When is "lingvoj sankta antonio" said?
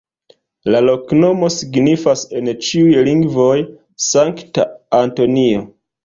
3.09-5.61